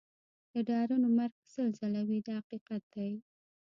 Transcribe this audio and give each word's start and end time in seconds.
د 0.53 0.53
ډارنو 0.67 1.07
مرګ 1.17 1.35
سل 1.53 1.67
ځله 1.79 2.01
وي 2.07 2.19
دا 2.27 2.35
حقیقت 2.41 2.83
دی. 2.95 3.11